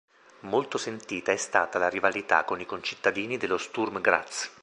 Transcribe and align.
Molto 0.49 0.79
sentita 0.79 1.31
è 1.31 1.35
stata 1.35 1.77
la 1.77 1.87
rivalità 1.87 2.43
con 2.43 2.59
i 2.59 2.65
concittadini 2.65 3.37
dello 3.37 3.59
Sturm 3.59 4.01
Graz. 4.01 4.51